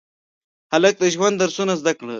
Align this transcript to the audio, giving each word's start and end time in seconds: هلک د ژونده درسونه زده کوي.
هلک 0.73 0.95
د 0.99 1.03
ژونده 1.13 1.37
درسونه 1.41 1.73
زده 1.81 1.93
کوي. 1.99 2.09